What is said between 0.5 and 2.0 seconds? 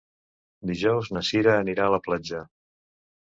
Dijous na Cira anirà a